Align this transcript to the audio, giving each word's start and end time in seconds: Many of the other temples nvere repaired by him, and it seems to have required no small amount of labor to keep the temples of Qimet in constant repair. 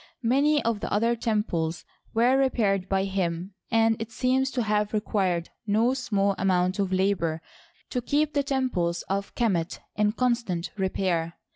Many 0.23 0.65
of 0.65 0.79
the 0.79 0.91
other 0.91 1.15
temples 1.15 1.85
nvere 2.15 2.35
repaired 2.39 2.89
by 2.89 3.03
him, 3.03 3.53
and 3.69 4.01
it 4.01 4.11
seems 4.11 4.49
to 4.49 4.63
have 4.63 4.93
required 4.95 5.49
no 5.67 5.93
small 5.93 6.33
amount 6.39 6.79
of 6.79 6.91
labor 6.91 7.39
to 7.91 8.01
keep 8.01 8.33
the 8.33 8.41
temples 8.41 9.03
of 9.03 9.35
Qimet 9.35 9.77
in 9.95 10.13
constant 10.13 10.71
repair. 10.75 11.33